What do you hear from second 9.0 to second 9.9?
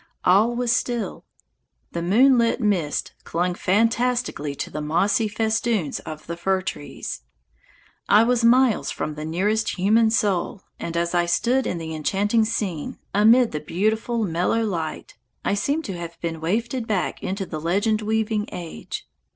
the nearest